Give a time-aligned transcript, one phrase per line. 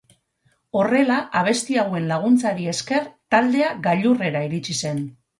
[0.77, 3.05] Horrela, abesti hauen laguntzari esker
[3.35, 5.05] taldea gailurrera iritsi zen.